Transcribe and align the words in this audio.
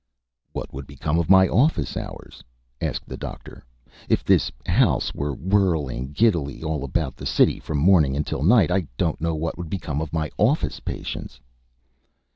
"What 0.53 0.73
would 0.73 0.87
become 0.87 1.19
of 1.19 1.29
my 1.29 1.47
office 1.47 1.95
hours?" 1.95 2.43
asked 2.81 3.05
the 3.07 3.17
Doctor. 3.21 3.63
"If 4.09 4.23
this 4.23 4.51
house 4.65 5.13
were 5.13 5.31
whirling 5.35 6.11
giddily 6.11 6.63
all 6.63 6.83
about 6.83 7.15
the 7.15 7.27
city 7.27 7.59
from 7.59 7.77
morning 7.77 8.15
until 8.15 8.41
night, 8.41 8.71
I 8.71 8.87
don't 8.97 9.21
know 9.21 9.35
what 9.35 9.59
would 9.59 9.69
become 9.69 10.01
of 10.01 10.11
my 10.11 10.31
office 10.39 10.79
patients." 10.79 11.39